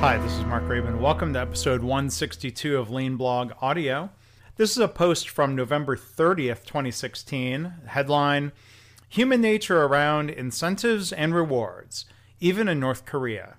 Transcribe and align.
Hi, 0.00 0.18
this 0.18 0.34
is 0.34 0.44
Mark 0.44 0.64
Graban. 0.64 1.00
Welcome 1.00 1.32
to 1.32 1.40
episode 1.40 1.80
162 1.80 2.76
of 2.76 2.90
Lean 2.90 3.16
Blog 3.16 3.52
Audio. 3.62 4.10
This 4.56 4.72
is 4.72 4.78
a 4.78 4.88
post 4.88 5.26
from 5.26 5.56
November 5.56 5.96
30th, 5.96 6.66
2016. 6.66 7.72
Headline 7.86 8.52
Human 9.08 9.40
Nature 9.40 9.82
Around 9.82 10.28
Incentives 10.28 11.14
and 11.14 11.34
Rewards, 11.34 12.04
even 12.40 12.68
in 12.68 12.78
North 12.78 13.06
Korea. 13.06 13.56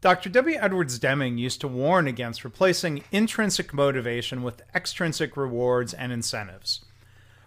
Dr. 0.00 0.30
W. 0.30 0.56
Edwards 0.58 0.98
Deming 0.98 1.36
used 1.36 1.60
to 1.60 1.68
warn 1.68 2.08
against 2.08 2.42
replacing 2.42 3.04
intrinsic 3.12 3.74
motivation 3.74 4.42
with 4.42 4.62
extrinsic 4.74 5.36
rewards 5.36 5.92
and 5.92 6.12
incentives. 6.12 6.86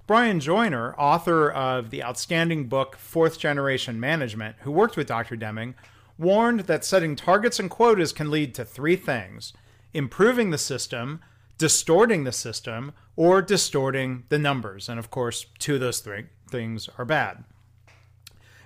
Brian 0.05 0.39
Joiner, 0.39 0.93
author 0.99 1.49
of 1.49 1.89
the 1.89 2.03
outstanding 2.03 2.67
book 2.67 2.97
Fourth 2.97 3.39
Generation 3.39 3.99
Management, 3.99 4.57
who 4.59 4.71
worked 4.71 4.95
with 4.95 5.07
Dr. 5.07 5.35
Deming, 5.35 5.73
warned 6.23 6.61
that 6.61 6.83
setting 6.83 7.15
targets 7.15 7.59
and 7.59 7.69
quotas 7.69 8.11
can 8.11 8.31
lead 8.31 8.55
to 8.55 8.65
three 8.65 8.95
things 8.95 9.53
improving 9.93 10.49
the 10.49 10.57
system, 10.57 11.21
distorting 11.59 12.23
the 12.23 12.31
system, 12.31 12.93
or 13.15 13.41
distorting 13.43 14.23
the 14.29 14.39
numbers. 14.39 14.89
And 14.89 14.97
of 14.97 15.11
course, 15.11 15.45
two 15.59 15.75
of 15.75 15.81
those 15.81 15.99
three 15.99 16.25
things 16.49 16.89
are 16.97 17.05
bad. 17.05 17.43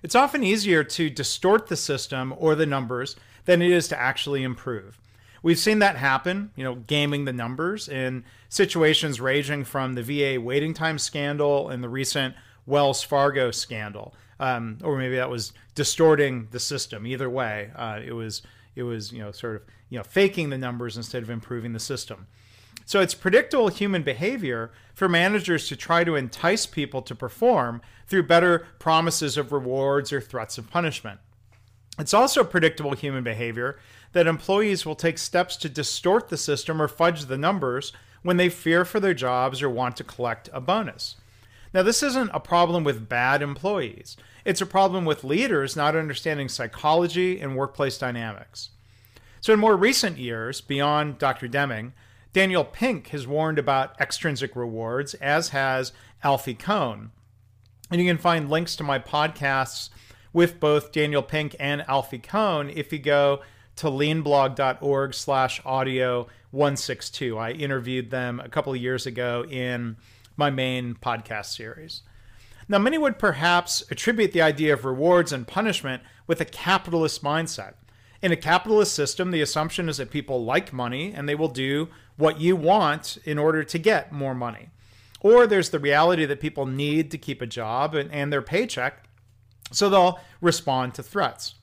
It's 0.02 0.16
often 0.16 0.44
easier 0.44 0.84
to 0.86 1.10
distort 1.10 1.68
the 1.68 1.76
system 1.76 2.34
or 2.38 2.56
the 2.56 2.66
numbers 2.66 3.18
than 3.46 3.62
it 3.62 3.72
is 3.72 3.88
to 3.90 4.00
actually 4.00 4.44
improve. 4.44 5.00
We've 5.44 5.60
seen 5.60 5.80
that 5.80 5.98
happen, 5.98 6.52
you 6.56 6.64
know, 6.64 6.76
gaming 6.76 7.26
the 7.26 7.34
numbers 7.34 7.88
in 7.90 8.24
situations 8.50 9.20
ranging 9.20 9.64
from 9.66 9.94
the 9.94 10.04
VA 10.04 10.40
waiting 10.42 10.74
time 10.74 10.98
scandal 10.98 11.70
and 11.70 11.84
the 11.84 11.90
recent 11.90 12.36
Wells 12.66 13.04
Fargo 13.04 13.52
scandal 13.52 14.14
um, 14.40 14.78
or 14.84 14.98
maybe 14.98 15.16
that 15.16 15.30
was 15.30 15.54
distorting 15.76 16.48
the 16.52 16.60
system. 16.60 17.06
Either 17.08 17.30
way, 17.30 17.72
uh, 17.76 18.00
it 18.04 18.14
was 18.14 18.42
it 18.76 18.84
was 18.84 19.12
you 19.12 19.20
know 19.20 19.32
sort 19.32 19.56
of 19.56 19.62
you 19.90 19.98
know 19.98 20.04
faking 20.04 20.50
the 20.50 20.58
numbers 20.58 20.98
instead 20.98 21.24
of 21.24 21.30
improving 21.30 21.74
the 21.74 21.80
system. 21.80 22.28
So 22.86 23.02
it's 23.02 23.14
predictable 23.14 23.68
human 23.68 24.04
behavior 24.04 24.72
for 24.94 25.10
managers 25.10 25.68
to 25.68 25.76
try 25.76 26.06
to 26.06 26.16
entice 26.16 26.66
people 26.66 27.02
to 27.02 27.14
perform 27.14 27.82
through 28.08 28.24
better 28.24 28.66
promises 28.80 29.36
of 29.36 29.52
rewards 29.52 30.14
or 30.14 30.22
threats 30.22 30.58
of 30.58 30.70
punishment. 30.70 31.20
It's 32.00 32.14
also 32.14 32.44
predictable 32.44 32.94
human 32.94 33.24
behavior 33.24 33.78
that 34.14 34.28
employees 34.28 34.86
will 34.86 34.96
take 34.96 35.18
steps 35.18 35.58
to 35.58 35.70
distort 35.70 36.30
the 36.30 36.38
system 36.38 36.82
or 36.82 36.88
fudge 36.88 37.26
the 37.26 37.38
numbers 37.38 37.92
when 38.22 38.38
they 38.38 38.50
fear 38.50 38.86
for 38.86 39.00
their 39.00 39.14
jobs 39.14 39.62
or 39.62 39.70
want 39.70 39.98
to 39.98 40.04
collect 40.04 40.50
a 40.54 40.62
bonus. 40.62 41.18
Now, 41.74 41.84
this 41.84 42.02
isn't 42.02 42.32
a 42.34 42.40
problem 42.40 42.84
with 42.84 43.10
bad 43.10 43.42
employees. 43.42 44.18
It's 44.46 44.62
a 44.62 44.66
problem 44.66 45.06
with 45.06 45.24
leaders 45.24 45.76
not 45.76 45.96
understanding 45.96 46.50
psychology 46.50 47.40
and 47.40 47.56
workplace 47.56 47.98
dynamics. 47.98 48.70
So, 49.42 49.54
in 49.54 49.60
more 49.60 49.76
recent 49.76 50.18
years, 50.18 50.62
beyond 50.62 51.18
Dr. 51.18 51.48
Deming, 51.48 51.94
Daniel 52.34 52.64
Pink 52.64 53.08
has 53.10 53.28
warned 53.28 53.60
about 53.60 54.00
extrinsic 54.00 54.56
rewards, 54.56 55.14
as 55.16 55.50
has 55.50 55.92
Alfie 56.24 56.54
Kohn. 56.54 57.12
And 57.90 58.02
you 58.02 58.08
can 58.08 58.18
find 58.18 58.50
links 58.50 58.76
to 58.76 58.84
my 58.84 59.00
podcasts 59.00 59.90
with 60.34 60.60
both 60.60 60.92
Daniel 60.92 61.24
Pink 61.24 61.56
and 61.60 61.84
Alfie 61.88 62.20
Kohn 62.20 62.70
if 62.70 62.92
you 62.92 63.00
go 63.00 63.42
to 63.78 63.88
leanblog.org 63.88 65.14
slash 65.14 65.62
audio 65.66 66.28
162. 66.52 67.38
I 67.38 67.52
interviewed 67.52 68.12
them 68.12 68.40
a 68.40 68.50
couple 68.50 68.74
of 68.74 68.82
years 68.82 69.06
ago 69.06 69.46
in 69.50 69.98
my 70.38 70.50
main 70.50 70.96
podcast 70.96 71.48
series. 71.48 72.04
Now, 72.70 72.78
many 72.80 72.98
would 72.98 73.18
perhaps 73.18 73.84
attribute 73.90 74.34
the 74.34 74.42
idea 74.42 74.74
of 74.74 74.86
rewards 74.86 75.32
and 75.32 75.48
punishment 75.48 76.04
with 76.28 76.42
a 76.42 76.46
capitalist 76.46 77.24
mindset. 77.24 77.74
In 78.22 78.32
a 78.32 78.38
capitalist 78.38 78.94
system, 78.94 79.32
the 79.32 79.42
assumption 79.42 79.90
is 79.90 79.98
that 79.98 80.12
people 80.12 80.44
like 80.44 80.74
money 80.74 81.14
and 81.14 81.28
they 81.28 81.36
will 81.36 81.48
do 81.48 81.88
what 82.18 82.42
you 82.42 82.56
want 82.56 83.18
in 83.26 83.38
order 83.38 83.64
to 83.64 83.78
get 83.78 84.12
more 84.12 84.36
money. 84.36 84.70
Or 85.22 85.48
there's 85.48 85.70
the 85.70 85.80
reality 85.80 86.26
that 86.26 86.40
people 86.40 86.66
need 86.66 87.10
to 87.12 87.18
keep 87.18 87.42
a 87.42 87.48
job 87.48 87.96
and, 87.96 88.12
and 88.12 88.32
their 88.32 88.42
paycheck, 88.42 89.08
so 89.72 89.90
they'll 89.90 90.20
respond 90.42 90.94
to 90.96 91.04
threats. 91.04 91.56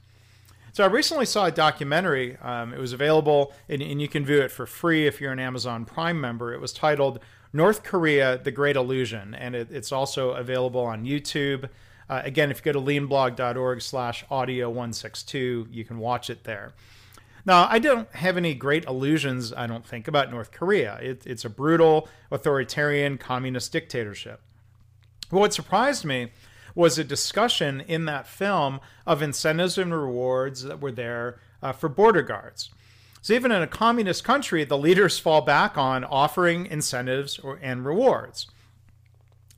So 0.73 0.83
I 0.83 0.89
recently 0.89 1.27
saw 1.27 1.47
a 1.47 1.53
documentary. 1.53 2.37
Um, 2.43 2.75
it 2.75 2.81
was 2.81 2.93
available, 2.93 3.53
and, 3.69 3.81
and, 3.81 4.03
you 4.03 4.09
can 4.09 4.25
view 4.25 4.41
it 4.41 4.51
for 4.51 4.67
free 4.67 5.07
if 5.07 5.21
you're 5.21 5.31
an 5.31 5.39
Amazon 5.39 5.85
Prime 5.85 6.21
member. 6.21 6.53
It 6.53 6.61
was 6.61 6.73
titled 6.73 7.21
North 7.55 7.83
Korea: 7.85 8.37
The 8.37 8.51
Great 8.51 8.77
Illusion, 8.77 9.35
and 9.35 9.55
it, 9.55 9.71
it's 9.71 9.93
also 9.93 10.33
available 10.33 10.83
on 10.83 11.05
YouTube. 11.05 11.71
Uh, 12.11 12.21
again, 12.25 12.51
if 12.51 12.59
you 12.59 12.65
go 12.73 12.79
to 12.79 12.85
leanblog.org/audio162, 12.85 15.69
you 15.73 15.85
can 15.85 15.99
watch 15.99 16.29
it 16.29 16.45
there. 16.45 16.75
Now, 17.47 17.67
I 17.71 17.79
don't 17.79 18.11
have 18.15 18.37
any 18.37 18.53
great 18.55 18.85
illusions, 18.87 19.53
I 19.53 19.67
don't 19.67 19.87
think, 19.87 20.09
about 20.09 20.31
North 20.31 20.51
Korea. 20.51 20.99
It, 21.01 21.27
it's 21.27 21.45
a 21.45 21.51
brutal, 21.51 22.09
authoritarian, 22.31 23.19
communist 23.19 23.71
dictatorship. 23.71 24.41
What 25.31 25.55
surprised 25.55 26.05
me 26.05 26.33
was 26.75 26.99
a 26.99 27.05
discussion 27.05 27.83
in 27.83 28.07
that 28.07 28.27
film 28.27 28.81
of 29.07 29.23
incentives 29.23 29.79
and 29.79 29.95
rewards 29.95 30.65
that 30.65 30.81
were 30.81 30.91
there 30.91 31.39
uh, 31.63 31.71
for 31.73 31.89
border 31.89 32.23
guards. 32.23 32.71
So 33.25 33.33
even 33.33 33.53
in 33.53 33.63
a 33.63 33.67
communist 33.67 34.23
country, 34.23 34.65
the 34.65 34.77
leaders 34.77 35.19
fall 35.19 35.41
back 35.41 35.79
on 35.79 36.05
offering 36.05 36.67
incentives 36.67 37.39
or, 37.39 37.59
and 37.63 37.83
rewards. 37.87 38.49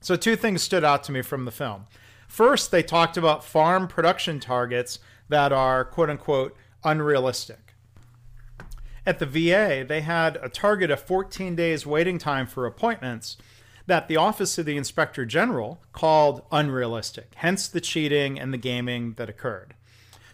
So 0.01 0.15
two 0.15 0.37
things 0.37 0.63
stood 0.63 0.85
out 0.85 1.03
to 1.03 1.13
me 1.13 1.21
from 1.21 1.47
the 1.47 1.51
film. 1.51 1.89
First, 2.29 2.71
they 2.71 2.85
talked 2.85 3.17
about 3.17 3.45
farm 3.45 3.89
production 3.89 4.39
targets 4.39 5.01
that 5.29 5.53
are 5.53 5.85
quote 5.85 6.11
unquote 6.11 6.57
unrealistic. 6.85 7.75
At 9.05 9.19
the 9.19 9.27
VA, 9.27 9.85
they 9.85 10.03
had 10.03 10.39
a 10.41 10.49
target 10.49 10.93
of 10.93 11.01
14 11.01 11.57
days 11.57 11.85
waiting 11.85 12.19
time 12.19 12.47
for 12.47 12.67
appointments 12.67 13.37
that 13.89 14.07
the 14.07 14.17
Office 14.17 14.59
of 14.59 14.67
the 14.67 14.77
Inspector 14.77 15.25
General 15.25 15.81
called 15.93 16.43
unrealistic, 16.53 17.33
hence 17.35 17.67
the 17.67 17.81
cheating 17.81 18.39
and 18.39 18.55
the 18.55 18.59
gaming 18.59 19.15
that 19.15 19.29
occurred. 19.29 19.75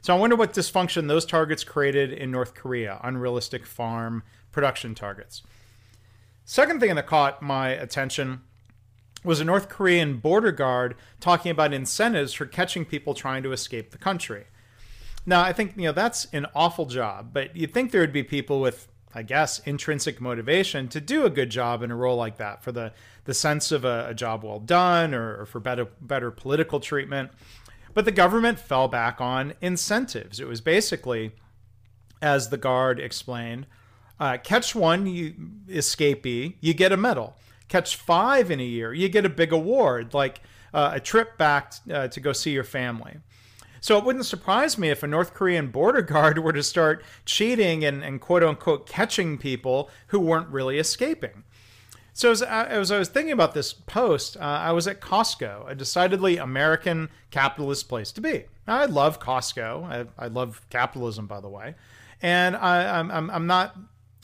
So 0.02 0.14
I 0.14 0.18
wonder 0.18 0.34
what 0.34 0.52
dysfunction 0.52 1.06
those 1.06 1.24
targets 1.24 1.62
created 1.62 2.12
in 2.12 2.32
North 2.32 2.54
Korea, 2.54 3.00
unrealistic 3.04 3.64
farm 3.64 4.24
production 4.50 4.96
targets. 4.96 5.42
Second 6.44 6.80
thing 6.80 6.94
that 6.96 7.06
caught 7.06 7.40
my 7.40 7.68
attention 7.68 8.42
was 9.22 9.40
a 9.40 9.44
North 9.44 9.68
Korean 9.68 10.16
border 10.16 10.50
guard 10.50 10.96
talking 11.20 11.52
about 11.52 11.72
incentives 11.72 12.32
for 12.32 12.46
catching 12.46 12.84
people 12.84 13.14
trying 13.14 13.44
to 13.44 13.52
escape 13.52 13.92
the 13.92 13.98
country. 13.98 14.46
Now, 15.24 15.42
I 15.42 15.52
think 15.52 15.76
you 15.76 15.84
know 15.84 15.92
that's 15.92 16.26
an 16.32 16.46
awful 16.52 16.86
job, 16.86 17.30
but 17.32 17.54
you'd 17.54 17.72
think 17.72 17.92
there 17.92 18.00
would 18.00 18.12
be 18.12 18.24
people 18.24 18.60
with, 18.60 18.88
I 19.14 19.22
guess, 19.22 19.60
intrinsic 19.60 20.20
motivation 20.20 20.88
to 20.88 21.00
do 21.00 21.24
a 21.24 21.30
good 21.30 21.50
job 21.50 21.80
in 21.80 21.92
a 21.92 21.96
role 21.96 22.16
like 22.16 22.38
that 22.38 22.64
for 22.64 22.72
the 22.72 22.92
the 23.24 23.34
sense 23.34 23.70
of 23.70 23.84
a, 23.84 24.08
a 24.08 24.14
job 24.14 24.42
well 24.42 24.58
done 24.58 25.14
or, 25.14 25.42
or 25.42 25.46
for 25.46 25.60
better 25.60 25.86
better 26.00 26.32
political 26.32 26.80
treatment. 26.80 27.30
But 27.94 28.04
the 28.04 28.12
government 28.12 28.58
fell 28.58 28.88
back 28.88 29.20
on 29.20 29.54
incentives. 29.60 30.40
It 30.40 30.46
was 30.46 30.60
basically, 30.60 31.32
as 32.20 32.48
the 32.48 32.56
guard 32.56 32.98
explained, 32.98 33.66
uh, 34.18 34.38
catch 34.38 34.74
one 34.74 35.06
you 35.06 35.34
escapee, 35.68 36.54
you 36.60 36.74
get 36.74 36.92
a 36.92 36.96
medal. 36.96 37.36
Catch 37.68 37.96
five 37.96 38.50
in 38.50 38.60
a 38.60 38.64
year, 38.64 38.92
you 38.92 39.08
get 39.08 39.24
a 39.24 39.30
big 39.30 39.52
award, 39.52 40.14
like 40.14 40.40
uh, 40.74 40.92
a 40.94 41.00
trip 41.00 41.38
back 41.38 41.74
uh, 41.90 42.08
to 42.08 42.20
go 42.20 42.32
see 42.32 42.52
your 42.52 42.64
family. 42.64 43.16
So 43.80 43.98
it 43.98 44.04
wouldn't 44.04 44.26
surprise 44.26 44.78
me 44.78 44.90
if 44.90 45.02
a 45.02 45.08
North 45.08 45.34
Korean 45.34 45.68
border 45.68 46.02
guard 46.02 46.38
were 46.38 46.52
to 46.52 46.62
start 46.62 47.04
cheating 47.24 47.84
and, 47.84 48.04
and 48.04 48.20
quote 48.20 48.44
unquote 48.44 48.86
catching 48.86 49.38
people 49.38 49.90
who 50.08 50.20
weren't 50.20 50.48
really 50.48 50.78
escaping. 50.78 51.44
So 52.14 52.30
as, 52.30 52.42
as, 52.42 52.90
I 52.90 52.98
was 52.98 53.08
thinking 53.08 53.32
about 53.32 53.54
this 53.54 53.72
post, 53.72 54.36
uh, 54.36 54.40
I 54.40 54.72
was 54.72 54.86
at 54.86 55.00
Costco, 55.00 55.70
a 55.70 55.74
decidedly 55.74 56.36
American 56.36 57.08
capitalist 57.30 57.88
place 57.88 58.12
to 58.12 58.20
be. 58.20 58.44
I 58.66 58.84
love 58.84 59.18
Costco. 59.18 59.84
I, 59.84 60.24
I 60.24 60.28
love 60.28 60.60
capitalism, 60.68 61.26
by 61.26 61.40
the 61.40 61.48
way, 61.48 61.74
and 62.20 62.54
I, 62.54 62.98
am 62.98 63.10
I'm, 63.10 63.30
I'm 63.30 63.46
not 63.46 63.76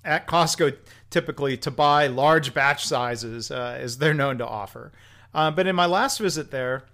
at 0.04 0.26
Costco 0.26 0.76
typically 1.10 1.56
to 1.56 1.70
buy 1.70 2.06
large 2.06 2.52
batch 2.52 2.86
sizes 2.86 3.50
uh, 3.50 3.76
as 3.80 3.98
they're 3.98 4.14
known 4.14 4.38
to 4.38 4.46
offer. 4.46 4.92
Uh, 5.34 5.50
but 5.50 5.66
in 5.66 5.74
my 5.74 5.86
last 5.86 6.18
visit 6.18 6.50
there, 6.50 6.84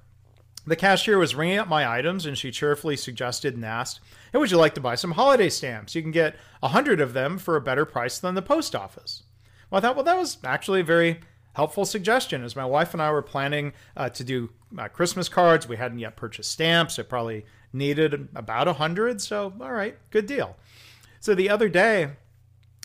the 0.66 0.76
cashier 0.76 1.18
was 1.18 1.34
ringing 1.34 1.58
up 1.58 1.68
my 1.68 1.86
items 1.86 2.24
and 2.24 2.38
she 2.38 2.50
cheerfully 2.50 2.96
suggested 2.96 3.54
and 3.54 3.64
asked, 3.64 4.00
Hey, 4.32 4.38
would 4.38 4.50
you 4.50 4.56
like 4.56 4.74
to 4.74 4.80
buy 4.80 4.94
some 4.94 5.12
holiday 5.12 5.50
stamps? 5.50 5.94
You 5.94 6.02
can 6.02 6.10
get 6.10 6.36
a 6.62 6.68
hundred 6.68 7.00
of 7.00 7.12
them 7.12 7.38
for 7.38 7.56
a 7.56 7.60
better 7.60 7.84
price 7.84 8.18
than 8.18 8.34
the 8.34 8.42
post 8.42 8.74
office. 8.74 9.23
Well, 9.74 9.80
I 9.80 9.88
thought, 9.88 9.96
well, 9.96 10.04
that 10.04 10.16
was 10.16 10.38
actually 10.44 10.82
a 10.82 10.84
very 10.84 11.18
helpful 11.54 11.84
suggestion. 11.84 12.44
As 12.44 12.54
my 12.54 12.64
wife 12.64 12.92
and 12.92 13.02
I 13.02 13.10
were 13.10 13.22
planning 13.22 13.72
uh, 13.96 14.08
to 14.10 14.22
do 14.22 14.50
uh, 14.78 14.86
Christmas 14.86 15.28
cards, 15.28 15.66
we 15.66 15.76
hadn't 15.76 15.98
yet 15.98 16.14
purchased 16.14 16.52
stamps. 16.52 16.96
It 16.96 17.08
probably 17.08 17.44
needed 17.72 18.28
about 18.36 18.68
a 18.68 18.74
hundred. 18.74 19.20
So, 19.20 19.52
all 19.60 19.72
right, 19.72 19.98
good 20.10 20.26
deal. 20.26 20.54
So 21.18 21.34
the 21.34 21.50
other 21.50 21.68
day, 21.68 22.10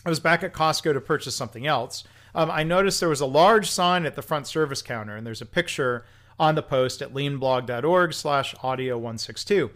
I 0.04 0.08
was 0.08 0.18
back 0.18 0.42
at 0.42 0.52
Costco 0.52 0.92
to 0.94 1.00
purchase 1.00 1.36
something 1.36 1.64
else. 1.64 2.02
Um, 2.34 2.50
I 2.50 2.64
noticed 2.64 2.98
there 2.98 3.08
was 3.08 3.20
a 3.20 3.26
large 3.26 3.70
sign 3.70 4.04
at 4.04 4.16
the 4.16 4.22
front 4.22 4.48
service 4.48 4.82
counter, 4.82 5.14
and 5.14 5.24
there's 5.24 5.40
a 5.40 5.46
picture 5.46 6.04
on 6.40 6.56
the 6.56 6.62
post 6.62 7.02
at 7.02 7.14
leanblog.org 7.14 8.12
slash 8.12 8.52
audio 8.64 8.96
162. 8.96 9.70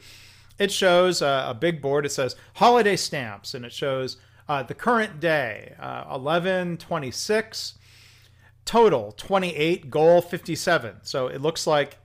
it 0.58 0.72
shows 0.72 1.22
a, 1.22 1.46
a 1.50 1.54
big 1.54 1.80
board. 1.80 2.06
It 2.06 2.10
says 2.10 2.34
holiday 2.54 2.96
stamps, 2.96 3.54
and 3.54 3.64
it 3.64 3.72
shows 3.72 4.16
uh, 4.48 4.62
the 4.62 4.74
current 4.74 5.20
day, 5.20 5.74
uh, 5.78 6.04
1126, 6.04 7.74
total 8.64 9.12
28, 9.12 9.90
goal 9.90 10.20
57. 10.20 10.96
So 11.02 11.28
it 11.28 11.40
looks 11.40 11.66
like 11.66 11.98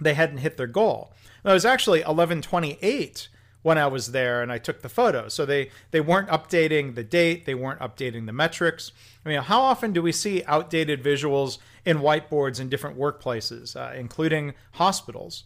they 0.00 0.14
hadn't 0.14 0.38
hit 0.38 0.56
their 0.56 0.66
goal. 0.66 1.12
Now, 1.44 1.52
it 1.52 1.54
was 1.54 1.64
actually 1.64 2.00
1128 2.00 3.28
when 3.62 3.76
I 3.76 3.86
was 3.86 4.12
there 4.12 4.42
and 4.42 4.50
I 4.50 4.58
took 4.58 4.80
the 4.80 4.88
photo. 4.88 5.28
So 5.28 5.44
they, 5.44 5.70
they 5.90 6.00
weren't 6.00 6.28
updating 6.28 6.94
the 6.94 7.04
date, 7.04 7.44
they 7.44 7.54
weren't 7.54 7.80
updating 7.80 8.26
the 8.26 8.32
metrics. 8.32 8.92
I 9.24 9.28
mean, 9.28 9.42
how 9.42 9.60
often 9.60 9.92
do 9.92 10.00
we 10.02 10.12
see 10.12 10.42
outdated 10.46 11.04
visuals 11.04 11.58
in 11.84 11.98
whiteboards 11.98 12.58
in 12.58 12.70
different 12.70 12.98
workplaces, 12.98 13.76
uh, 13.76 13.94
including 13.94 14.54
hospitals? 14.72 15.44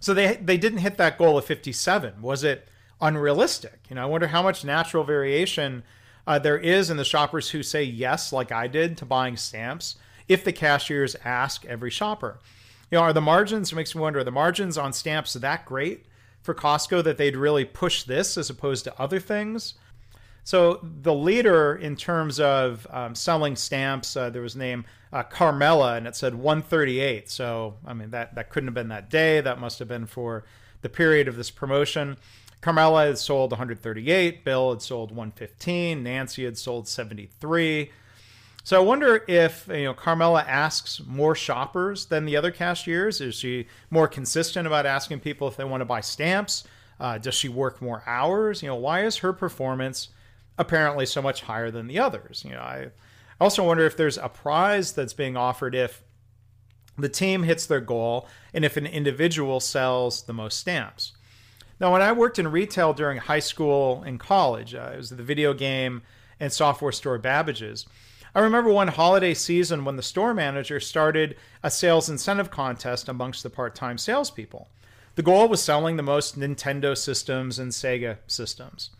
So 0.00 0.14
they 0.14 0.36
they 0.36 0.56
didn't 0.56 0.78
hit 0.78 0.98
that 0.98 1.18
goal 1.18 1.38
of 1.38 1.44
57. 1.44 2.22
Was 2.22 2.44
it 2.44 2.68
unrealistic? 3.00 3.80
You 3.88 3.96
know, 3.96 4.02
I 4.02 4.06
wonder 4.06 4.28
how 4.28 4.42
much 4.42 4.64
natural 4.64 5.04
variation 5.04 5.82
uh, 6.26 6.38
there 6.38 6.58
is 6.58 6.90
in 6.90 6.96
the 6.96 7.04
shoppers 7.04 7.50
who 7.50 7.62
say 7.62 7.82
yes, 7.82 8.32
like 8.32 8.50
I 8.50 8.66
did, 8.66 8.96
to 8.98 9.04
buying 9.04 9.36
stamps 9.36 9.96
if 10.28 10.44
the 10.44 10.52
cashiers 10.52 11.16
ask 11.24 11.64
every 11.64 11.90
shopper. 11.90 12.38
You 12.90 12.98
know, 12.98 13.04
are 13.04 13.12
the 13.12 13.20
margins? 13.20 13.72
It 13.72 13.76
makes 13.76 13.94
me 13.94 14.00
wonder: 14.00 14.20
are 14.20 14.24
the 14.24 14.30
margins 14.30 14.78
on 14.78 14.92
stamps 14.92 15.32
that 15.34 15.64
great 15.64 16.06
for 16.42 16.54
Costco 16.54 17.02
that 17.04 17.18
they'd 17.18 17.36
really 17.36 17.64
push 17.64 18.04
this 18.04 18.36
as 18.36 18.50
opposed 18.50 18.84
to 18.84 19.00
other 19.00 19.18
things? 19.18 19.74
So 20.44 20.78
the 21.02 21.14
leader 21.14 21.74
in 21.74 21.96
terms 21.96 22.38
of 22.38 22.86
um, 22.90 23.16
selling 23.16 23.56
stamps, 23.56 24.16
uh, 24.16 24.30
there 24.30 24.42
was 24.42 24.54
name 24.54 24.84
uh, 25.12 25.24
Carmela, 25.24 25.96
and 25.96 26.06
it 26.06 26.14
said 26.14 26.36
138. 26.36 27.28
So 27.28 27.74
I 27.84 27.92
mean 27.94 28.10
that 28.10 28.36
that 28.36 28.50
couldn't 28.50 28.68
have 28.68 28.74
been 28.74 28.88
that 28.88 29.10
day. 29.10 29.40
That 29.40 29.58
must 29.58 29.80
have 29.80 29.88
been 29.88 30.06
for 30.06 30.44
the 30.82 30.88
period 30.88 31.26
of 31.26 31.36
this 31.36 31.50
promotion. 31.50 32.16
Carmela 32.60 33.06
had 33.06 33.18
sold 33.18 33.52
138. 33.52 34.44
Bill 34.44 34.70
had 34.70 34.82
sold 34.82 35.10
115. 35.10 36.02
Nancy 36.02 36.44
had 36.44 36.58
sold 36.58 36.88
73. 36.88 37.90
So 38.64 38.76
I 38.76 38.84
wonder 38.84 39.24
if 39.28 39.68
you 39.68 39.84
know 39.84 39.94
Carmela 39.94 40.42
asks 40.42 41.00
more 41.06 41.36
shoppers 41.36 42.06
than 42.06 42.24
the 42.24 42.36
other 42.36 42.50
cashiers. 42.50 43.20
Is 43.20 43.36
she 43.36 43.68
more 43.90 44.08
consistent 44.08 44.66
about 44.66 44.86
asking 44.86 45.20
people 45.20 45.46
if 45.46 45.56
they 45.56 45.64
want 45.64 45.82
to 45.82 45.84
buy 45.84 46.00
stamps? 46.00 46.64
Uh, 46.98 47.18
does 47.18 47.34
she 47.34 47.48
work 47.48 47.80
more 47.80 48.02
hours? 48.06 48.62
You 48.62 48.68
know, 48.68 48.76
why 48.76 49.04
is 49.04 49.18
her 49.18 49.32
performance 49.32 50.08
apparently 50.58 51.06
so 51.06 51.22
much 51.22 51.42
higher 51.42 51.70
than 51.70 51.86
the 51.86 51.98
others. 51.98 52.44
You 52.44 52.52
know, 52.52 52.60
I 52.60 52.88
also 53.40 53.64
wonder 53.64 53.84
if 53.84 53.96
there's 53.96 54.18
a 54.18 54.28
prize 54.28 54.92
that's 54.92 55.12
being 55.12 55.36
offered 55.36 55.74
if 55.74 56.02
the 56.98 57.08
team 57.08 57.42
hits 57.42 57.66
their 57.66 57.80
goal 57.80 58.28
and 58.54 58.64
if 58.64 58.76
an 58.76 58.86
individual 58.86 59.60
sells 59.60 60.22
the 60.22 60.32
most 60.32 60.58
stamps. 60.58 61.12
Now, 61.78 61.92
when 61.92 62.02
I 62.02 62.12
worked 62.12 62.38
in 62.38 62.48
retail 62.48 62.92
during 62.94 63.18
high 63.18 63.40
school 63.40 64.02
and 64.02 64.18
college, 64.18 64.74
uh, 64.74 64.90
it 64.94 64.96
was 64.96 65.10
the 65.10 65.22
video 65.22 65.52
game 65.52 66.02
and 66.40 66.52
software 66.52 66.92
store 66.92 67.18
Babbage's. 67.18 67.86
I 68.34 68.40
remember 68.40 68.70
one 68.70 68.88
holiday 68.88 69.34
season 69.34 69.84
when 69.84 69.96
the 69.96 70.02
store 70.02 70.34
manager 70.34 70.78
started 70.80 71.36
a 71.62 71.70
sales 71.70 72.08
incentive 72.08 72.50
contest 72.50 73.08
amongst 73.08 73.42
the 73.42 73.50
part 73.50 73.74
time 73.74 73.98
salespeople. 73.98 74.68
The 75.14 75.22
goal 75.22 75.48
was 75.48 75.62
selling 75.62 75.96
the 75.96 76.02
most 76.02 76.38
Nintendo 76.38 76.96
systems 76.96 77.58
and 77.58 77.72
Sega 77.72 78.18
systems. 78.26 78.90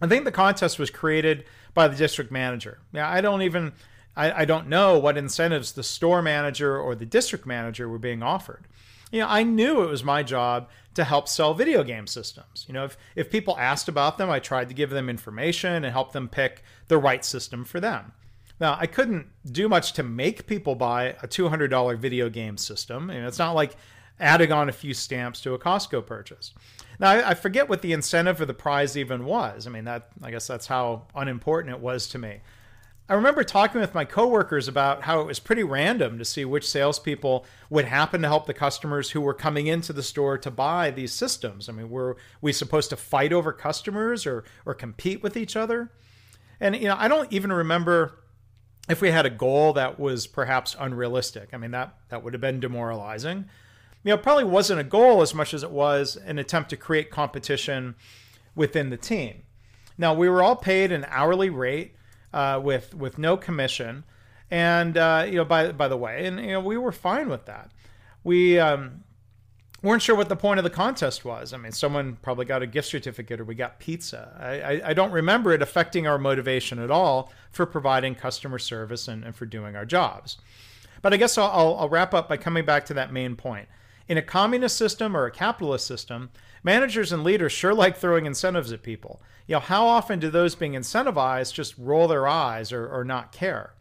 I 0.00 0.06
think 0.06 0.24
the 0.24 0.32
contest 0.32 0.78
was 0.78 0.90
created 0.90 1.44
by 1.74 1.88
the 1.88 1.96
district 1.96 2.30
manager. 2.30 2.78
Yeah, 2.92 3.10
I 3.10 3.20
don't 3.20 3.42
even 3.42 3.72
I, 4.16 4.42
I 4.42 4.44
don't 4.46 4.68
know 4.68 4.98
what 4.98 5.16
incentives 5.16 5.72
the 5.72 5.82
store 5.82 6.22
manager 6.22 6.78
or 6.78 6.94
the 6.94 7.06
district 7.06 7.46
manager 7.46 7.88
were 7.88 7.98
being 7.98 8.22
offered. 8.22 8.66
You 9.10 9.20
know, 9.20 9.28
I 9.28 9.42
knew 9.42 9.82
it 9.82 9.88
was 9.90 10.04
my 10.04 10.22
job 10.22 10.68
to 10.94 11.04
help 11.04 11.28
sell 11.28 11.54
video 11.54 11.82
game 11.82 12.06
systems. 12.06 12.64
You 12.68 12.74
know, 12.74 12.84
if, 12.84 12.96
if 13.16 13.30
people 13.30 13.56
asked 13.58 13.88
about 13.88 14.18
them, 14.18 14.30
I 14.30 14.38
tried 14.38 14.68
to 14.68 14.74
give 14.74 14.90
them 14.90 15.08
information 15.08 15.84
and 15.84 15.86
help 15.86 16.12
them 16.12 16.28
pick 16.28 16.62
the 16.88 16.98
right 16.98 17.24
system 17.24 17.64
for 17.64 17.80
them. 17.80 18.12
Now, 18.60 18.76
I 18.78 18.86
couldn't 18.86 19.28
do 19.50 19.68
much 19.68 19.92
to 19.94 20.02
make 20.02 20.46
people 20.46 20.74
buy 20.74 21.16
a 21.22 21.28
$200 21.28 21.98
video 21.98 22.28
game 22.28 22.56
system. 22.56 23.10
You 23.10 23.20
know, 23.20 23.28
it's 23.28 23.38
not 23.38 23.54
like 23.54 23.76
adding 24.20 24.50
on 24.50 24.68
a 24.68 24.72
few 24.72 24.94
stamps 24.94 25.40
to 25.42 25.54
a 25.54 25.58
Costco 25.58 26.04
purchase. 26.04 26.52
Now, 26.98 27.10
I, 27.10 27.30
I 27.30 27.34
forget 27.34 27.68
what 27.68 27.82
the 27.82 27.92
incentive 27.92 28.38
for 28.38 28.46
the 28.46 28.54
prize 28.54 28.96
even 28.96 29.24
was. 29.24 29.66
I 29.66 29.70
mean, 29.70 29.84
that 29.84 30.08
I 30.22 30.30
guess 30.30 30.46
that's 30.46 30.66
how 30.66 31.06
unimportant 31.14 31.74
it 31.74 31.80
was 31.80 32.08
to 32.08 32.18
me. 32.18 32.40
I 33.08 33.14
remember 33.14 33.42
talking 33.42 33.80
with 33.80 33.94
my 33.94 34.04
coworkers 34.04 34.68
about 34.68 35.02
how 35.02 35.20
it 35.20 35.26
was 35.26 35.38
pretty 35.38 35.64
random 35.64 36.18
to 36.18 36.24
see 36.24 36.44
which 36.44 36.68
salespeople 36.68 37.46
would 37.70 37.86
happen 37.86 38.20
to 38.20 38.28
help 38.28 38.46
the 38.46 38.52
customers 38.52 39.10
who 39.10 39.20
were 39.22 39.32
coming 39.32 39.66
into 39.66 39.94
the 39.94 40.02
store 40.02 40.36
to 40.38 40.50
buy 40.50 40.90
these 40.90 41.12
systems. 41.12 41.68
I 41.68 41.72
mean, 41.72 41.88
were 41.88 42.18
we 42.42 42.52
supposed 42.52 42.90
to 42.90 42.96
fight 42.96 43.32
over 43.32 43.52
customers 43.52 44.26
or 44.26 44.44
or 44.66 44.74
compete 44.74 45.22
with 45.22 45.36
each 45.36 45.56
other? 45.56 45.90
And 46.60 46.76
you 46.76 46.88
know, 46.88 46.96
I 46.98 47.08
don't 47.08 47.32
even 47.32 47.52
remember 47.52 48.24
if 48.90 49.00
we 49.00 49.10
had 49.10 49.24
a 49.24 49.30
goal 49.30 49.72
that 49.74 49.98
was 49.98 50.26
perhaps 50.26 50.76
unrealistic. 50.78 51.50
I 51.52 51.56
mean, 51.56 51.70
that 51.70 51.94
that 52.10 52.22
would 52.22 52.34
have 52.34 52.42
been 52.42 52.60
demoralizing 52.60 53.46
you 54.04 54.10
know, 54.10 54.18
probably 54.18 54.44
wasn't 54.44 54.80
a 54.80 54.84
goal 54.84 55.22
as 55.22 55.34
much 55.34 55.52
as 55.52 55.62
it 55.62 55.70
was 55.70 56.16
an 56.16 56.38
attempt 56.38 56.70
to 56.70 56.76
create 56.76 57.10
competition 57.10 57.94
within 58.54 58.90
the 58.90 58.96
team. 58.96 59.42
Now, 59.96 60.14
we 60.14 60.28
were 60.28 60.42
all 60.42 60.56
paid 60.56 60.92
an 60.92 61.04
hourly 61.08 61.50
rate 61.50 61.94
uh, 62.32 62.60
with 62.62 62.94
with 62.94 63.18
no 63.18 63.36
commission, 63.36 64.04
and 64.50 64.96
uh, 64.96 65.24
you 65.26 65.36
know, 65.36 65.44
by 65.44 65.72
by 65.72 65.88
the 65.88 65.96
way, 65.96 66.26
and 66.26 66.40
you 66.40 66.52
know, 66.52 66.60
we 66.60 66.76
were 66.76 66.92
fine 66.92 67.28
with 67.28 67.46
that. 67.46 67.70
We 68.24 68.58
um, 68.58 69.04
weren't 69.82 70.02
sure 70.02 70.16
what 70.16 70.28
the 70.28 70.36
point 70.36 70.58
of 70.58 70.64
the 70.64 70.70
contest 70.70 71.24
was. 71.24 71.52
I 71.52 71.56
mean, 71.56 71.72
someone 71.72 72.16
probably 72.20 72.44
got 72.44 72.62
a 72.62 72.66
gift 72.66 72.88
certificate 72.88 73.40
or 73.40 73.44
we 73.44 73.54
got 73.54 73.78
pizza. 73.78 74.36
I, 74.38 74.60
I, 74.60 74.90
I 74.90 74.92
don't 74.92 75.12
remember 75.12 75.52
it 75.52 75.62
affecting 75.62 76.06
our 76.06 76.18
motivation 76.18 76.78
at 76.78 76.90
all 76.90 77.32
for 77.50 77.64
providing 77.64 78.14
customer 78.14 78.58
service 78.58 79.06
and, 79.06 79.24
and 79.24 79.34
for 79.34 79.46
doing 79.46 79.76
our 79.76 79.84
jobs. 79.84 80.38
But 81.00 81.14
I 81.14 81.16
guess 81.16 81.38
I'll, 81.38 81.76
I'll 81.78 81.88
wrap 81.88 82.12
up 82.12 82.28
by 82.28 82.36
coming 82.36 82.64
back 82.64 82.86
to 82.86 82.94
that 82.94 83.12
main 83.12 83.36
point. 83.36 83.68
In 84.08 84.16
a 84.16 84.22
communist 84.22 84.76
system 84.76 85.16
or 85.16 85.26
a 85.26 85.30
capitalist 85.30 85.86
system, 85.86 86.30
managers 86.62 87.12
and 87.12 87.22
leaders 87.22 87.52
sure 87.52 87.74
like 87.74 87.96
throwing 87.96 88.24
incentives 88.24 88.72
at 88.72 88.82
people. 88.82 89.20
You 89.46 89.56
know, 89.56 89.60
how 89.60 89.86
often 89.86 90.18
do 90.18 90.30
those 90.30 90.54
being 90.54 90.72
incentivized 90.72 91.54
just 91.54 91.76
roll 91.78 92.08
their 92.08 92.26
eyes 92.26 92.72
or, 92.72 92.88
or 92.88 93.04
not 93.04 93.32
care? 93.32 93.74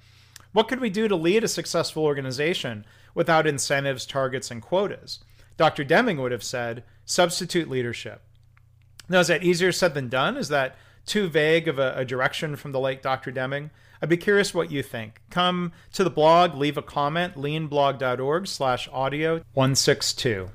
What 0.51 0.68
could 0.68 0.79
we 0.79 0.89
do 0.89 1.07
to 1.07 1.15
lead 1.15 1.44
a 1.44 1.47
successful 1.47 2.03
organization 2.03 2.85
without 3.15 3.47
incentives, 3.47 4.06
targets, 4.06 4.51
and 4.51 4.62
quotas? 4.62 5.19
Dr. 5.56 5.83
Deming 5.83 6.21
would 6.21 6.31
have 6.31 6.44
said, 6.44 6.83
substitute 7.06 7.69
leadership. 7.69 8.21
Now, 9.09 9.19
is 9.19 9.27
that 9.27 9.44
easier 9.44 9.71
said 9.71 9.94
than 9.94 10.09
done? 10.09 10.37
Is 10.37 10.49
that 10.49 10.75
too 11.07 11.28
vague 11.28 11.68
of 11.68 11.80
a, 11.80 11.94
a 11.95 12.06
direction 12.06 12.56
from 12.56 12.71
the 12.71 12.80
late 12.80 13.02
Dr. 13.02 13.31
Deming? 13.31 13.71
I'd 14.02 14.09
be 14.09 14.18
curious 14.18 14.54
what 14.54 14.71
you 14.71 14.83
think. 14.83 15.21
Come 15.31 15.71
to 15.94 16.04
the 16.04 16.09
blog, 16.09 16.56
leave 16.56 16.78
a 16.78 16.83
comment, 16.83 17.35
leanblog.org 17.35 18.47
slash 18.47 18.87
audio 18.92 19.42
162. 19.54 20.49